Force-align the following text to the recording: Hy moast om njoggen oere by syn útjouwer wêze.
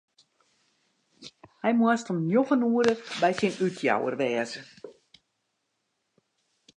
Hy 1.61 1.71
moast 1.81 2.09
om 2.13 2.19
njoggen 2.27 2.65
oere 2.69 2.93
by 3.19 3.31
syn 3.37 3.55
útjouwer 3.65 4.15
wêze. 4.19 4.59